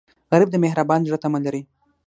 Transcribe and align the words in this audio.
غریب 0.31 0.49
د 0.51 0.55
مهربان 0.63 0.99
زړه 1.07 1.17
تمه 1.23 1.39
لري 1.45 1.61